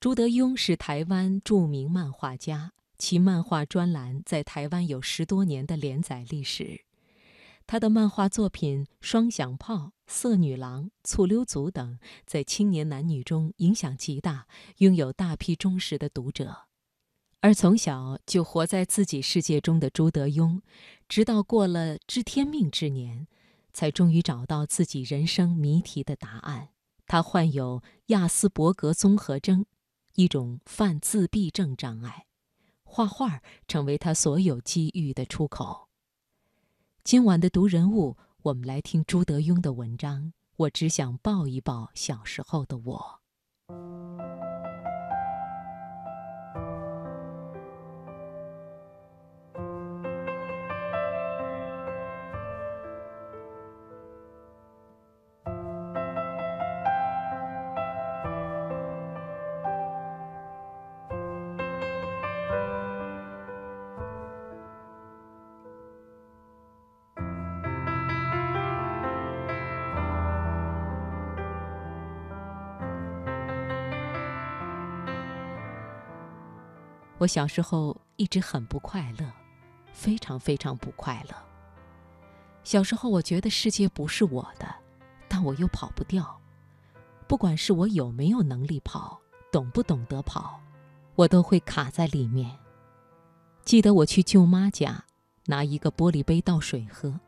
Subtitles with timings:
[0.00, 6.82] 朱德庸是台湾著名漫画家，其漫画专栏在台湾有十多年的连载历史。
[7.66, 9.74] 他的漫画作品《双响炮》
[10.06, 16.68] 《色女郎》《醋溜族》等，在青年男女中影响极大，拥有大批忠实的读者。
[17.40, 20.60] 而从小就活在自己世界中的朱德庸，
[21.08, 23.26] 直到过了知天命之年，
[23.72, 26.68] 才终于找到自己人生谜题的答案。
[27.08, 29.66] 他患有亚斯伯格综合征。
[30.18, 32.26] 一种犯自闭症障碍，
[32.82, 35.90] 画画成为他所有机遇的出口。
[37.04, 40.32] 今晚的读人物，我们来听朱德庸的文章。
[40.56, 43.17] 我只想抱一抱小时候的我。
[77.18, 79.30] 我小时候一直很不快乐，
[79.92, 81.34] 非常非常不快乐。
[82.62, 84.72] 小时候我觉得世界不是我的，
[85.28, 86.40] 但我又跑不掉。
[87.26, 90.60] 不管是我有没有能力跑，懂不懂得跑，
[91.16, 92.56] 我都会卡在里面。
[93.64, 95.04] 记得我去舅妈家，
[95.46, 97.18] 拿一个玻璃杯倒水喝，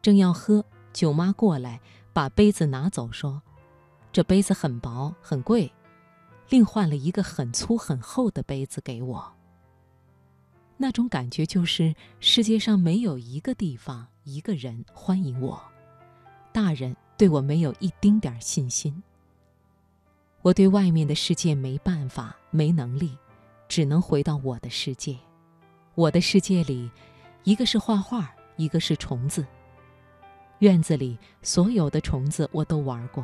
[0.00, 1.80] 正要喝，舅妈过来
[2.12, 3.42] 把杯子拿走，说
[4.12, 5.72] ：“这杯子很薄，很贵。”
[6.48, 9.32] 另换了一个很粗很厚的杯子给我。
[10.82, 15.62] 那种感觉就是世界上没有一个地方、一个人欢迎我，
[16.54, 19.02] 大人对我没有一丁点儿信心。
[20.40, 23.14] 我对外面的世界没办法、没能力，
[23.68, 25.14] 只能回到我的世界。
[25.96, 26.90] 我的世界里，
[27.44, 29.46] 一个是画画，一个是虫子。
[30.60, 33.22] 院子里所有的虫子我都玩过，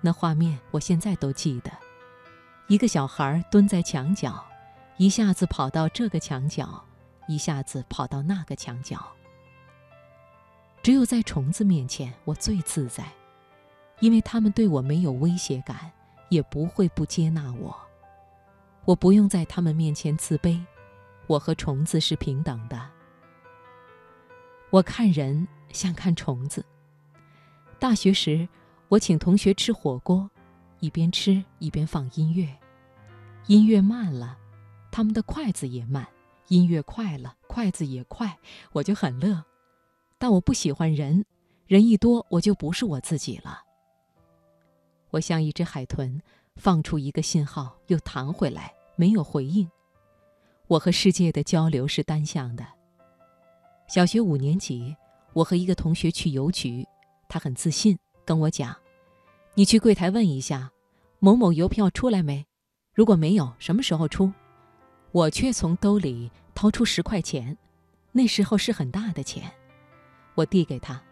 [0.00, 1.72] 那画面我现在都记得。
[2.68, 4.40] 一个小孩蹲在墙角。
[4.98, 6.82] 一下子跑到这个墙角，
[7.26, 9.06] 一下子跑到那个墙角。
[10.82, 13.04] 只有在虫子面前，我最自在，
[14.00, 15.90] 因为他们对我没有威胁感，
[16.28, 17.76] 也不会不接纳我。
[18.84, 20.64] 我不用在他们面前自卑，
[21.26, 22.88] 我和虫子是平等的。
[24.70, 26.64] 我看人像看虫子。
[27.80, 28.48] 大学时，
[28.88, 30.30] 我请同学吃火锅，
[30.78, 32.48] 一边吃一边放音乐，
[33.48, 34.38] 音乐慢了。
[34.92, 36.06] 他们的筷子也慢，
[36.48, 38.38] 音乐快了，筷子也快，
[38.72, 39.44] 我就很乐。
[40.18, 41.24] 但我不喜欢人，
[41.66, 43.62] 人一多我就不是我自己了。
[45.10, 46.20] 我像一只海豚，
[46.56, 49.68] 放出一个信号又弹回来，没有回应。
[50.68, 52.66] 我和世界的交流是单向的。
[53.88, 54.94] 小学五年级，
[55.32, 56.86] 我和一个同学去邮局，
[57.28, 58.74] 他很自信跟我讲
[59.54, 60.70] ：“你去柜台问一下，
[61.18, 62.46] 某某邮票出来没？
[62.94, 64.32] 如果没有，什么时候出？”
[65.16, 67.56] 我却从兜里掏出十块钱，
[68.12, 69.50] 那时候是很大的钱，
[70.34, 71.02] 我递给他，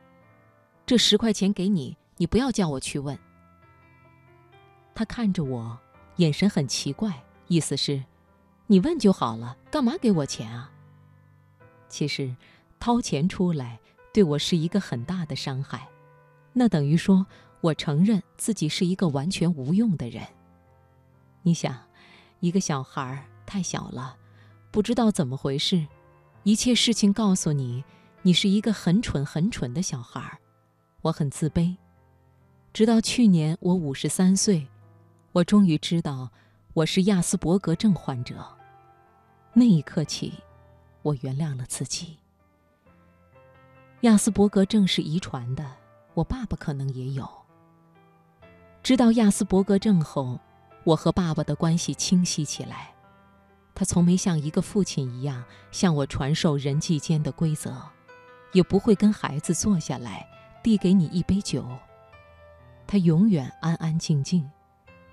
[0.85, 3.19] 这十块钱给你，你不要叫我去问。
[4.95, 5.81] 他看着我，
[6.17, 8.05] 眼神很奇怪，意思是，
[8.67, 10.71] 你问就好了，干嘛给我钱啊？
[11.89, 12.37] 其实，
[12.79, 13.81] 掏钱出来
[14.13, 15.89] 对我是一个很大的伤害，
[16.53, 17.25] 那等于说
[17.63, 20.23] 我承认自己是一个完全无用的人。
[21.41, 21.75] 你想，
[22.41, 23.25] 一个小孩儿。
[23.47, 24.17] 太小了，
[24.71, 25.87] 不知道怎么回事，
[26.43, 27.85] 一切事情告诉你，
[28.23, 30.39] 你是一个很蠢很蠢的小孩。
[31.03, 31.77] 我很自卑，
[32.73, 34.67] 直到去年我五十三岁，
[35.33, 36.31] 我终于知道
[36.73, 38.43] 我是亚斯伯格症患者。
[39.53, 40.33] 那一刻起，
[41.03, 42.17] 我原谅了自己。
[44.01, 45.71] 亚斯伯格症是遗传的，
[46.15, 47.29] 我爸爸可能也有。
[48.83, 50.41] 知道亚斯伯格症后，
[50.85, 52.94] 我和爸爸的关系清晰起来。
[53.75, 57.77] 他从没像一个父亲一样向我传授人际间的规则，
[58.53, 60.27] 也不会跟孩子坐下来
[60.63, 61.67] 递给你一杯酒。
[62.87, 64.49] 他永远安安静静。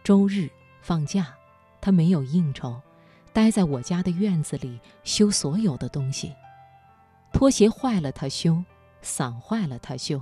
[0.04, 0.50] 周日
[0.82, 1.34] 放假，
[1.80, 2.82] 他没有应酬，
[3.32, 6.34] 待在我家的院子里修所有的东西。
[7.32, 8.64] 拖鞋坏了他修，
[9.02, 10.22] 伞坏了他修。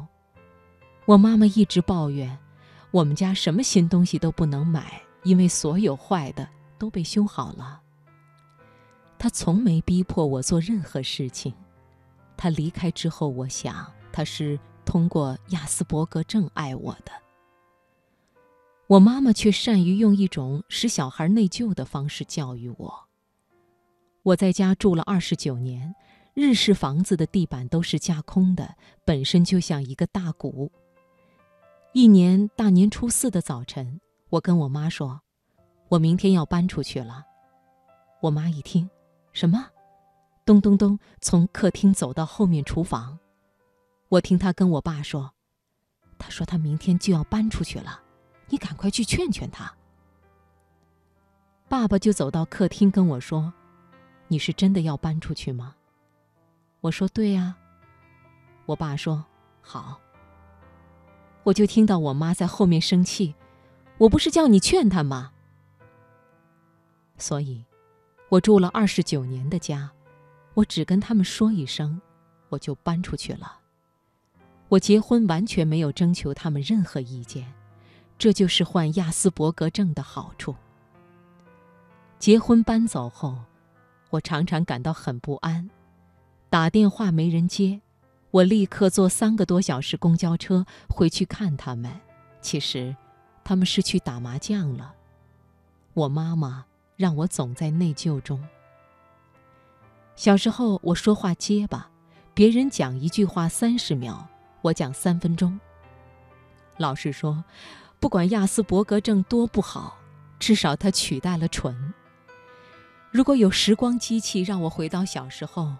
[1.06, 2.38] 我妈妈一直抱怨，
[2.92, 6.47] 我们家什么新东西都不能买，因为所有坏的
[6.77, 7.81] 都被修好了。
[9.19, 11.54] 他从没逼迫我做任何事情。
[12.38, 17.12] 他离开之后，我想他是通过亚斯伯格症爱我的。
[18.88, 23.07] 我妈妈却善于用一种使小孩内疚的方式教育我。
[24.24, 25.94] 我在家住了二十九年，
[26.33, 28.74] 日式房子的地板都是架空的，
[29.06, 30.71] 本身就像一个大鼓。
[31.94, 34.00] 一年大年初四的早晨，
[34.30, 35.21] 我跟我妈说
[35.89, 37.25] ：“我明天要搬出去了。”
[38.21, 38.89] 我妈一听，
[39.34, 39.70] 什么？
[40.46, 43.20] 咚咚咚，从客厅走到后面厨房。
[44.10, 45.31] 我听他跟我爸说
[46.18, 48.02] ：“他说他明天就要搬出去了，
[48.48, 49.72] 你赶快去劝劝他。”
[51.70, 53.54] 爸爸就走到客厅跟我说
[54.28, 55.76] ：“你是真的要搬出去吗？”
[56.81, 57.56] 我说：“对呀。”
[58.66, 59.24] 我爸说
[59.62, 60.02] ：“好。”
[61.44, 63.36] 我就听到我妈在后面生气
[64.00, 65.31] ：“我不是叫你劝他吗？”
[67.20, 67.64] 所以，
[68.30, 69.90] 我住了二十九年的家，
[70.54, 72.00] 我只跟他们说一声，
[72.50, 73.58] 我就搬出去了。
[74.68, 77.52] 我结婚完全没有征求他们任何意见，
[78.20, 80.56] 这就是患亚斯伯格症的好处。
[82.20, 83.36] 结婚搬走后，
[84.12, 85.68] 我常常感到很不安，
[86.52, 87.81] 打电话没人接。
[88.30, 91.92] 我立刻坐三个多小时公交车回去看他们，
[92.42, 92.96] 其实，
[93.44, 94.94] 他们是去打麻将了。
[95.96, 96.66] 我妈妈
[97.00, 98.46] 让我总在内疚中。
[100.18, 101.90] 小时候我说话结巴，
[102.34, 104.18] 别人讲一句话三十秒，
[104.62, 105.57] 我讲三分钟。
[106.75, 107.42] 老师说，
[108.01, 109.98] 不管亚斯伯格症多不好，
[110.40, 111.94] 至少它取代了蠢。
[113.12, 115.74] 如果有时光机器让我回到小时候。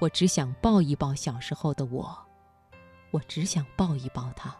[0.00, 2.18] 我只想抱一抱小时候的我，
[3.12, 4.54] 我只想抱一抱他。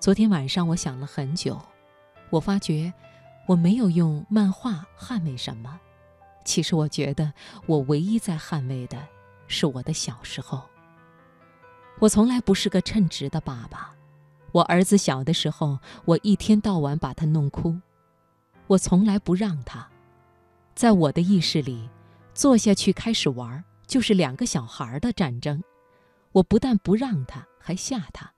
[0.00, 1.60] 昨天晚上我想了很久，
[2.30, 2.92] 我发觉
[3.46, 5.80] 我没有用漫画捍卫什么。
[6.44, 7.32] 其实我觉得
[7.66, 8.98] 我唯一在捍卫的
[9.46, 10.62] 是我的小时候。
[11.98, 13.94] 我从来不是个称职的爸爸。
[14.52, 17.78] 我儿子小的时候，我一天到晚把他弄哭，
[18.66, 19.86] 我从来不让他。
[20.74, 21.88] 在我的意识里，
[22.34, 23.62] 坐下去开始玩。
[23.86, 25.60] 就是两个小孩的战争，
[26.30, 28.32] 我不但不让他，还吓他。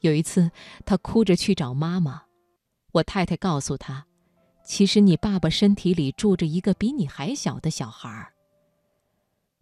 [0.00, 0.50] 有一次，
[0.84, 2.22] 他哭着去找妈妈，
[2.90, 4.06] 我太太告诉他
[4.68, 8.34] ：“其实你爸爸身体里住着一个比你还小的小孩儿。”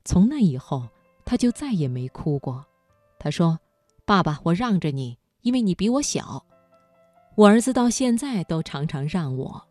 [0.05, 0.89] 从那以后，
[1.25, 2.67] 他就再也没哭过。
[3.17, 3.61] 他说
[4.05, 6.45] ：“爸爸，我让着你，因为你比我小。”
[7.37, 9.69] 我儿子到现在都常常让我。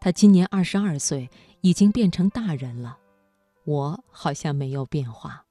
[0.00, 1.30] 他今年二十二岁，
[1.60, 2.98] 已经变成大人了。
[3.64, 5.44] 我好像没有变化。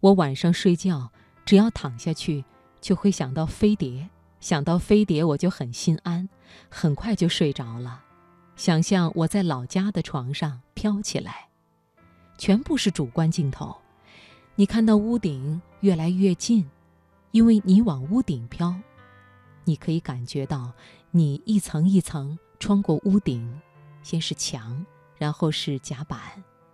[0.00, 1.12] 我晚上睡觉，
[1.44, 2.46] 只要躺下去，
[2.80, 4.08] 就会想到飞碟，
[4.40, 6.28] 想到飞碟我就很心安，
[6.68, 8.02] 很快就睡着了。
[8.56, 11.48] 想象我在老家的床上飘起来，
[12.36, 13.76] 全部是主观镜头。
[14.56, 16.68] 你看到屋顶越来越近，
[17.30, 18.74] 因为你往屋顶飘，
[19.64, 20.72] 你可以感觉到
[21.10, 23.60] 你一层一层穿过屋顶，
[24.02, 24.84] 先是墙，
[25.16, 26.18] 然后是甲板。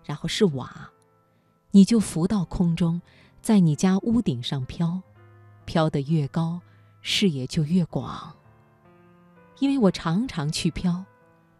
[0.04, 0.88] 然后是瓦，
[1.72, 3.02] 你就浮到空中，
[3.42, 5.02] 在你家屋顶上飘，
[5.64, 6.60] 飘得越高，
[7.08, 8.34] 视野就越广。
[9.60, 11.04] 因为我常常去飘，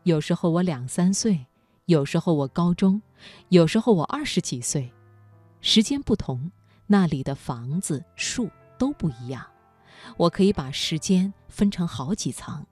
[0.03, 1.47] 有时候我两三岁，
[1.85, 3.01] 有时候我高中，
[3.51, 4.93] 有时候我二十几岁，
[5.61, 6.51] 时间不同，
[6.89, 9.47] 那里的房子、树都不一样。
[10.17, 12.67] 我可以把时间分成好几层。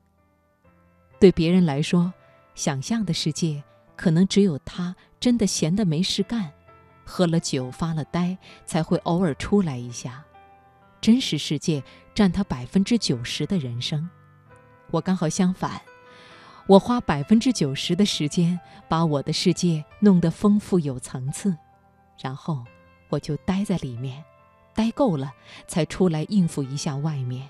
[1.21, 2.13] 对别人来说，
[2.57, 3.63] 想象的世界。
[3.97, 6.51] 可能只有他真的闲得没事干，
[7.05, 10.25] 喝了酒发了呆，才会偶尔出来一下。
[11.05, 11.85] 真实世界
[12.15, 14.09] 占他百分之九十的人生，
[14.91, 15.79] 我刚好相反，
[16.67, 18.59] 我花百分之九十的时间
[18.89, 21.55] 把我的世界弄得丰富有层次，
[22.19, 22.65] 然后
[23.11, 24.25] 我就待在里面，
[24.73, 25.31] 待够了
[25.67, 27.47] 才出来应付一下外面。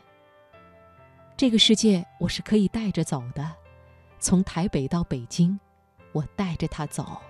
[1.37, 3.52] 这个世界我是可以带着走的，
[4.18, 5.61] 从台北到北京。
[6.11, 7.23] 我带着他走。